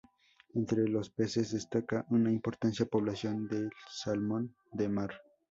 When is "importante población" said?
2.31-3.47